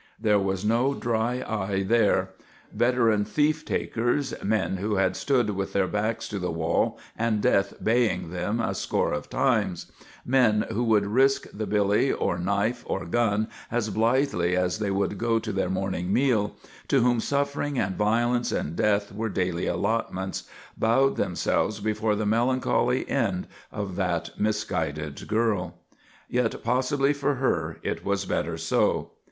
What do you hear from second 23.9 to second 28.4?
that misguided girl. Yet possibly, for her, it was